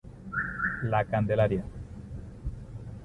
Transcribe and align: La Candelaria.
La 0.93 1.05
Candelaria. 1.05 1.63